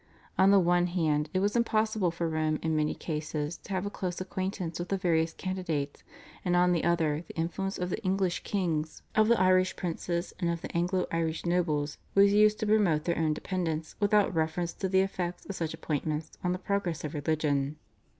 [0.35, 3.91] On the one hand it was impossible for Rome in many cases to have a
[3.91, 6.03] close acquaintance with the various candidates,
[6.43, 10.49] and on the other the influence of the English kings, of the Irish princes, and
[10.49, 14.89] of the Anglo Irish nobles was used to promote their own dependents without reference to
[14.89, 17.75] the effects of such appointments on the progress of religion.